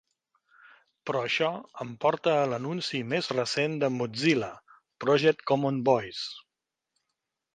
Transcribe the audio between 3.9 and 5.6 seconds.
Mozilla: Project